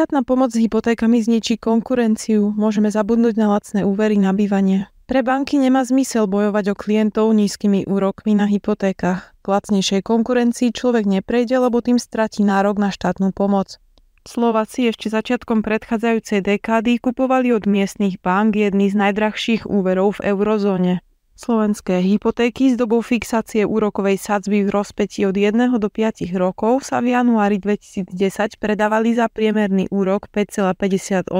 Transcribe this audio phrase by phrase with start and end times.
[0.00, 4.88] štátna pomoc s hypotékami zničí konkurenciu, môžeme zabudnúť na lacné úvery na bývanie.
[5.04, 9.36] Pre banky nemá zmysel bojovať o klientov nízkymi úrokmi na hypotékach.
[9.36, 13.76] K lacnejšej konkurencii človek neprejde, lebo tým stratí nárok na štátnu pomoc.
[14.24, 21.04] Slováci ešte začiatkom predchádzajúcej dekády kupovali od miestnych bank jedný z najdrahších úverov v eurozóne.
[21.40, 27.00] Slovenské hypotéky s dobou fixácie úrokovej sadzby v rozpetí od 1 do 5 rokov sa
[27.00, 28.12] v januári 2010
[28.60, 31.32] predávali za priemerný úrok 5,58%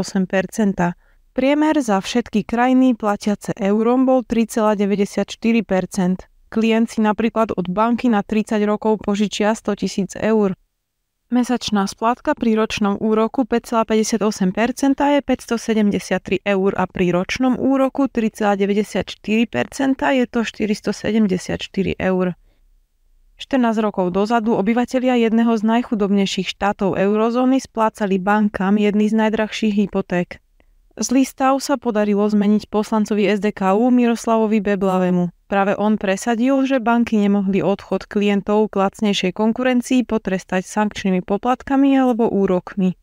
[1.36, 5.36] Priemer za všetky krajiny platiace eurom bol 3,94
[6.48, 10.56] Klient si napríklad od banky na 30 rokov požičia 100 tisíc eur.
[11.30, 19.14] Mesačná splátka pri ročnom úroku 5,58% je 573 eur a pri ročnom úroku 3,94%
[19.94, 22.34] je to 474 eur.
[23.38, 30.42] 14 rokov dozadu obyvatelia jedného z najchudobnejších štátov eurozóny splácali bankám jedný z najdrahších hypoték.
[30.98, 35.30] Zlý stav sa podarilo zmeniť poslancovi SDKU Miroslavovi Beblavemu.
[35.50, 42.30] Práve on presadil, že banky nemohli odchod klientov k lacnejšej konkurencii potrestať sankčnými poplatkami alebo
[42.30, 42.94] úrokmi.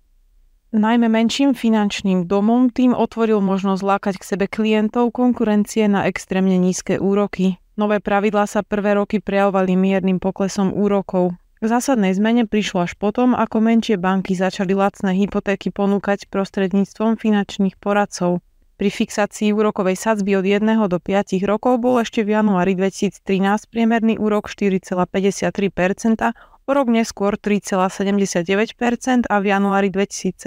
[0.72, 7.04] Najmä menším finančným domom tým otvoril možnosť lákať k sebe klientov konkurencie na extrémne nízke
[7.04, 7.60] úroky.
[7.76, 11.36] Nové pravidlá sa prvé roky prejavovali miernym poklesom úrokov.
[11.60, 17.76] K zásadnej zmene prišlo až potom, ako menšie banky začali lacné hypotéky ponúkať prostredníctvom finančných
[17.76, 18.40] poradcov.
[18.78, 23.26] Pri fixácii úrokovej sadzby od 1 do 5 rokov bol ešte v januári 2013
[23.74, 26.22] priemerný úrok 4,53%,
[26.68, 28.78] o rok neskôr 3,79%
[29.26, 30.38] a v januári 2017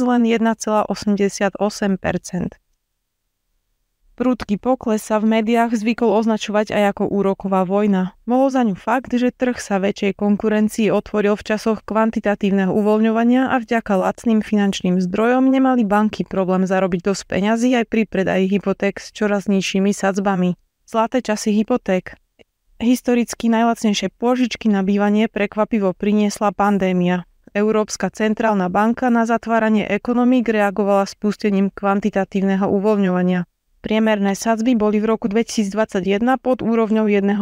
[0.00, 2.63] len 1,88%.
[4.14, 8.14] Prúdky pokles sa v médiách zvykol označovať aj ako úroková vojna.
[8.30, 13.58] Mohol za ňu fakt, že trh sa väčšej konkurencii otvoril v časoch kvantitatívneho uvoľňovania a
[13.58, 19.10] vďaka lacným finančným zdrojom nemali banky problém zarobiť dosť peňazí aj pri predaji hypoték s
[19.10, 20.54] čoraz nižšími sadzbami.
[20.86, 22.14] Zlaté časy hypoték.
[22.78, 27.26] Historicky najlacnejšie pôžičky na bývanie prekvapivo priniesla pandémia.
[27.50, 33.46] Európska centrálna banka na zatváranie ekonomík reagovala spustením kvantitatívneho uvoľňovania.
[33.84, 37.36] Priemerné sadzby boli v roku 2021 pod úrovňou 1%.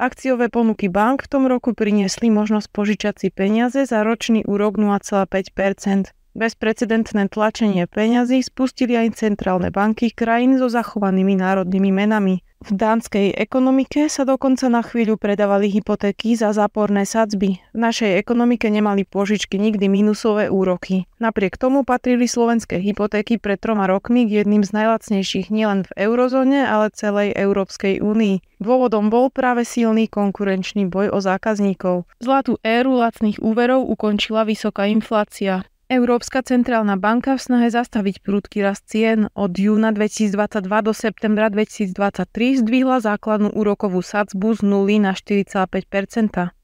[0.00, 6.16] Akciové ponuky bank v tom roku priniesli možnosť požičať si peniaze za ročný úrok 0,5%.
[6.32, 12.40] Bezprecedentné tlačenie peňazí spustili aj centrálne banky krajín so zachovanými národnými menami.
[12.64, 17.60] V dánskej ekonomike sa dokonca na chvíľu predávali hypotéky za záporné sadzby.
[17.60, 21.04] V našej ekonomike nemali požičky nikdy minusové úroky.
[21.20, 26.64] Napriek tomu patrili slovenské hypotéky pred troma rokmi k jedným z najlacnejších nielen v eurozóne,
[26.64, 28.40] ale celej Európskej únii.
[28.64, 32.08] Dôvodom bol práve silný konkurenčný boj o zákazníkov.
[32.16, 35.68] Zlatú éru lacných úverov ukončila vysoká inflácia.
[35.92, 42.64] Európska centrálna banka v snahe zastaviť prúdky rast cien od júna 2022 do septembra 2023
[42.64, 46.56] zdvihla základnú úrokovú sadzbu z 0 na 4,5%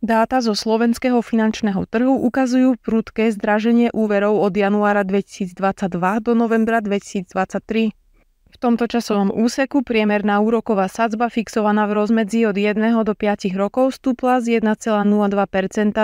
[0.00, 5.60] Dáta zo slovenského finančného trhu ukazujú prúdke zdraženie úverov od januára 2022
[6.24, 7.92] do novembra 2023.
[8.50, 14.00] V tomto časovom úseku priemerná úroková sadzba fixovaná v rozmedzi od 1 do 5 rokov
[14.00, 15.04] stúpla z 1,02%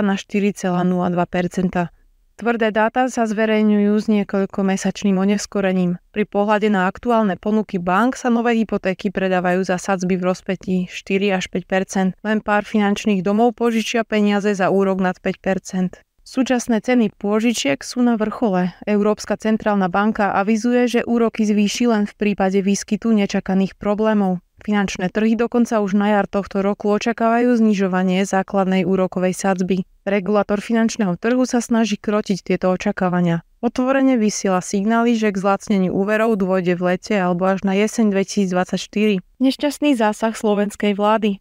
[0.04, 1.96] na 4,02%.
[2.36, 5.97] Tvrdé dáta sa zverejňujú s niekoľkomesačným oneskorením.
[6.12, 11.32] Pri pohľade na aktuálne ponuky bank sa nové hypotéky predávajú za sadzby v rozpetí 4
[11.32, 17.80] až 5% Len pár finančných domov požičia peniaze za úrok nad 5% Súčasné ceny pôžičiek
[17.80, 18.74] sú na vrchole.
[18.82, 24.42] Európska centrálna banka avizuje, že úroky zvýši len v prípade výskytu nečakaných problémov.
[24.66, 29.87] Finančné trhy dokonca už na jar tohto roku očakávajú znižovanie základnej úrokovej sadzby.
[30.03, 33.47] Regulátor finančného trhu sa snaží krotiť tieto očakávania.
[33.62, 39.22] Otvorene vysiela signály, že k zlacneniu úverov dôjde v lete alebo až na jeseň 2024.
[39.38, 41.38] Nešťastný zásah slovenskej vlády.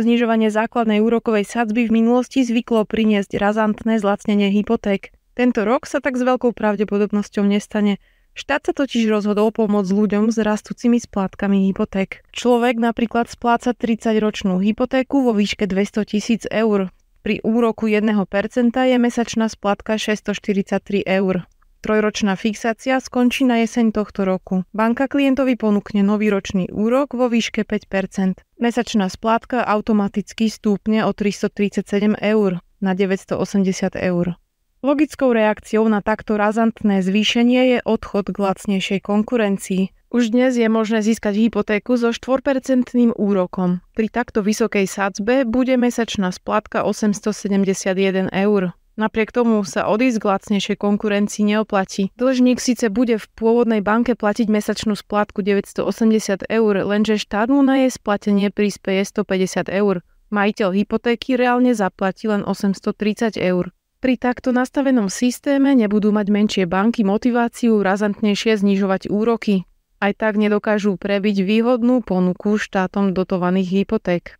[0.00, 5.12] Znižovanie základnej úrokovej sadzby v minulosti zvyklo priniesť razantné zlacnenie hypoték.
[5.36, 8.00] Tento rok sa tak s veľkou pravdepodobnosťou nestane,
[8.36, 12.20] Štát sa totiž rozhodol pomôcť ľuďom s rastúcimi splátkami hypoték.
[12.36, 16.92] Človek napríklad spláca 30-ročnú hypotéku vo výške 200 tisíc eur.
[17.24, 18.12] Pri úroku 1%
[18.76, 21.48] je mesačná splátka 643 eur.
[21.80, 24.68] Trojročná fixácia skončí na jeseň tohto roku.
[24.76, 28.44] Banka klientovi ponúkne nový ročný úrok vo výške 5%.
[28.60, 34.36] Mesačná splátka automaticky stúpne o 337 eur na 980 eur.
[34.86, 39.90] Logickou reakciou na takto razantné zvýšenie je odchod k lacnejšej konkurencii.
[40.14, 43.82] Už dnes je možné získať hypotéku so 4% úrokom.
[43.98, 48.78] Pri takto vysokej sadzbe bude mesačná splatka 871 eur.
[48.94, 52.14] Napriek tomu sa odísť k lacnejšej konkurencii neoplatí.
[52.14, 57.82] Dlžník síce bude v pôvodnej banke platiť mesačnú splátku 980 eur, lenže štát mu na
[57.82, 60.06] jej splatenie príspeje 150 eur.
[60.30, 63.74] Majiteľ hypotéky reálne zaplatí len 830 eur.
[63.96, 69.64] Pri takto nastavenom systéme nebudú mať menšie banky motiváciu razantnejšie znižovať úroky.
[69.96, 74.36] Aj tak nedokážu prebiť výhodnú ponuku štátom dotovaných hypoték.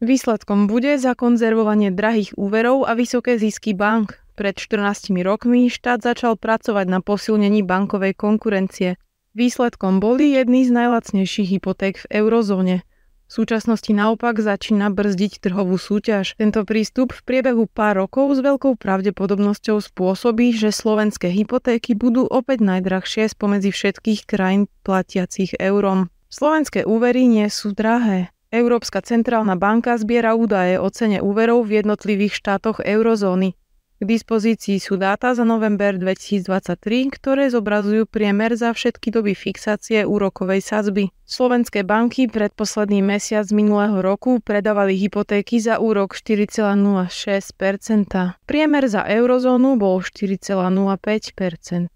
[0.00, 4.16] Výsledkom bude zakonzervovanie drahých úverov a vysoké zisky bank.
[4.38, 8.96] Pred 14 rokmi štát začal pracovať na posilnení bankovej konkurencie.
[9.36, 12.86] Výsledkom boli jedny z najlacnejších hypoték v eurozóne.
[13.30, 16.34] V súčasnosti naopak začína brzdiť trhovú súťaž.
[16.34, 22.58] Tento prístup v priebehu pár rokov s veľkou pravdepodobnosťou spôsobí, že slovenské hypotéky budú opäť
[22.66, 26.10] najdrahšie spomedzi všetkých krajín platiacich eurom.
[26.26, 28.34] Slovenské úvery nie sú drahé.
[28.50, 33.54] Európska centrálna banka zbiera údaje o cene úverov v jednotlivých štátoch eurozóny.
[34.00, 40.64] K dispozícii sú dáta za november 2023, ktoré zobrazujú priemer za všetky doby fixácie úrokovej
[40.64, 41.12] sadzby.
[41.28, 48.40] Slovenské banky predposledný mesiac minulého roku predávali hypotéky za úrok 4,06%.
[48.48, 51.92] Priemer za eurozónu bol 4,05%.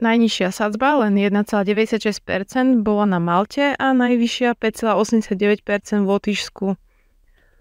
[0.00, 6.80] Najnižšia sadzba, len 1,96%, bola na Malte a najvyššia 5,89% v Lotyšsku.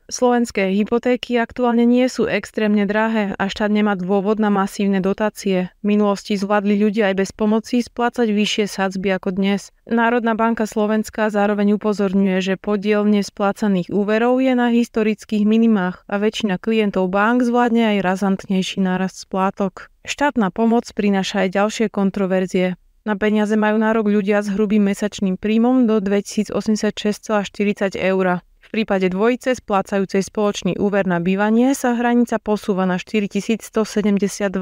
[0.10, 5.70] Slovenské hypotéky aktuálne nie sú extrémne drahé a štát nemá dôvod na masívne dotácie.
[5.82, 9.70] V minulosti zvládli ľudia aj bez pomoci splácať vyššie sadzby ako dnes.
[9.86, 16.58] Národná banka Slovenska zároveň upozorňuje, že podiel nesplácaných úverov je na historických minimách a väčšina
[16.58, 19.94] klientov bank zvládne aj razantnejší nárast splátok.
[20.02, 22.82] Štátna pomoc prináša aj ďalšie kontroverzie.
[23.02, 28.46] Na peniaze majú nárok ľudia s hrubým mesačným príjmom do 2086,40 eur.
[28.72, 34.56] V prípade dvojice splácajúcej spoločný úver na bývanie sa hranica posúva na 4172,80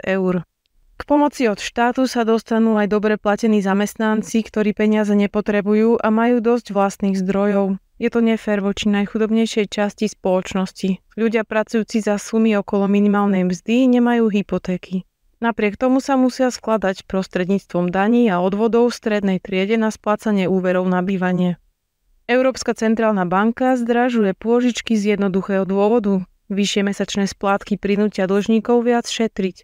[0.00, 0.34] eur.
[0.96, 6.40] K pomoci od štátu sa dostanú aj dobre platení zamestnanci, ktorí peniaze nepotrebujú a majú
[6.40, 7.76] dosť vlastných zdrojov.
[8.00, 11.20] Je to nefér voči najchudobnejšej časti spoločnosti.
[11.20, 15.04] Ľudia pracujúci za sumy okolo minimálnej mzdy nemajú hypotéky.
[15.44, 21.04] Napriek tomu sa musia skladať prostredníctvom daní a odvodov strednej triede na splácanie úverov na
[21.04, 21.60] bývanie.
[22.26, 26.26] Európska centrálna banka zdražuje pôžičky z jednoduchého dôvodu.
[26.50, 29.62] Vyššie mesačné splátky prinútia dlžníkov viac šetriť.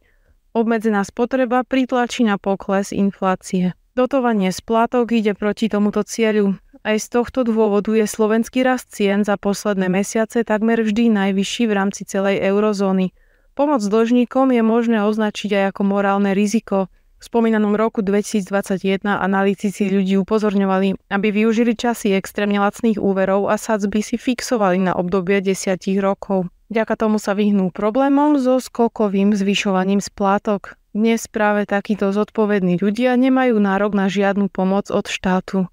[0.55, 3.75] Obmedzená spotreba pritlačí na pokles inflácie.
[3.99, 6.55] Dotovanie splátok ide proti tomuto cieľu.
[6.87, 11.73] Aj z tohto dôvodu je slovenský rast cien za posledné mesiace takmer vždy najvyšší v
[11.75, 13.11] rámci celej eurozóny.
[13.59, 16.87] Pomoc dlžníkom je možné označiť aj ako morálne riziko–
[17.23, 24.19] spomínanom roku 2021 analytici ľudí upozorňovali, aby využili časy extrémne lacných úverov a sadzby si
[24.19, 26.51] fixovali na obdobie desiatich rokov.
[26.73, 30.81] Vďaka tomu sa vyhnú problémom so skokovým zvyšovaním splátok.
[30.93, 35.69] Dnes práve takíto zodpovední ľudia nemajú nárok na žiadnu pomoc od štátu.